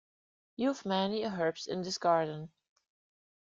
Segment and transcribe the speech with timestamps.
[0.55, 2.49] You have many herbs in this garden.